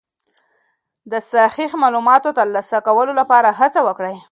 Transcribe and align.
د 1.11 1.13
صحیح 1.31 1.71
معلوماتو 1.81 2.29
ترلاسه 2.39 2.77
کولو 2.87 3.13
لپاره 3.21 3.49
هڅه 3.59 3.79
وکړئ. 3.87 4.15